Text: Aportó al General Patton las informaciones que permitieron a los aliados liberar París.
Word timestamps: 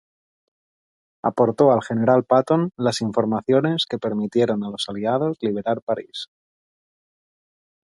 Aportó 1.21 1.71
al 1.71 1.83
General 1.83 2.23
Patton 2.23 2.71
las 2.75 3.01
informaciones 3.01 3.85
que 3.85 3.99
permitieron 3.99 4.63
a 4.63 4.71
los 4.71 4.85
aliados 4.89 5.37
liberar 5.41 5.83
París. 5.83 6.25